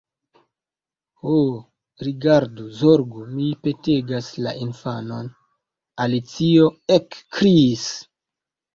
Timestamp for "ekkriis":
7.01-7.89